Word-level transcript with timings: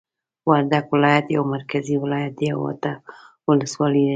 وردګ 0.49 0.85
ولایت 0.95 1.25
یو 1.35 1.43
مرکزی 1.53 1.95
ولایت 2.03 2.33
دی 2.39 2.47
او 2.55 2.61
اته 2.73 2.91
ولسوالۍ 3.47 4.01
لری 4.05 4.09